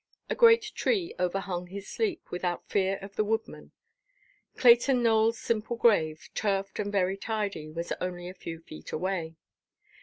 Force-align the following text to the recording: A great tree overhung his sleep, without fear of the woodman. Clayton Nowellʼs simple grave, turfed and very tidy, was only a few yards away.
A 0.31 0.35
great 0.35 0.63
tree 0.73 1.13
overhung 1.19 1.67
his 1.67 1.87
sleep, 1.87 2.31
without 2.31 2.67
fear 2.67 2.97
of 3.03 3.15
the 3.15 3.23
woodman. 3.23 3.71
Clayton 4.57 5.03
Nowellʼs 5.03 5.35
simple 5.35 5.75
grave, 5.77 6.27
turfed 6.33 6.79
and 6.79 6.91
very 6.91 7.17
tidy, 7.17 7.69
was 7.69 7.93
only 8.01 8.27
a 8.27 8.33
few 8.33 8.63
yards 8.67 8.91
away. 8.91 9.35